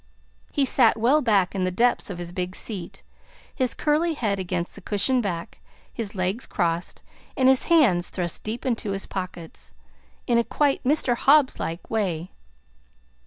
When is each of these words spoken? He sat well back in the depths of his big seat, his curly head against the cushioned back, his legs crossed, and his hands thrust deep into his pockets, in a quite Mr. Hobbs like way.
He 0.51 0.65
sat 0.65 0.97
well 0.97 1.21
back 1.21 1.53
in 1.53 1.63
the 1.63 1.69
depths 1.69 2.09
of 2.09 2.17
his 2.17 2.31
big 2.31 2.55
seat, 2.55 3.03
his 3.53 3.75
curly 3.75 4.15
head 4.15 4.39
against 4.39 4.73
the 4.73 4.81
cushioned 4.81 5.21
back, 5.21 5.59
his 5.93 6.15
legs 6.15 6.47
crossed, 6.47 7.03
and 7.37 7.47
his 7.47 7.65
hands 7.65 8.09
thrust 8.09 8.41
deep 8.41 8.65
into 8.65 8.93
his 8.93 9.05
pockets, 9.05 9.73
in 10.25 10.39
a 10.39 10.43
quite 10.43 10.83
Mr. 10.83 11.15
Hobbs 11.15 11.59
like 11.59 11.87
way. 11.91 12.31